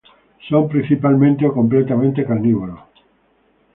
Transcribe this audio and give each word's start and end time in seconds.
Son 0.47 0.63
principalmente 0.71 1.43
o 1.45 1.55
completamente 1.59 2.25
carnívoros. 2.29 2.81